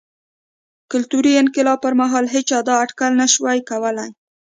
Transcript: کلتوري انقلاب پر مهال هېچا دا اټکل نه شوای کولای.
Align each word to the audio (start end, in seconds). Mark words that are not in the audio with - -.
کلتوري 0.91 1.31
انقلاب 1.41 1.77
پر 1.83 1.93
مهال 2.01 2.25
هېچا 2.35 2.59
دا 2.67 2.73
اټکل 2.83 3.11
نه 3.21 3.27
شوای 3.33 3.59
کولای. 3.69 4.09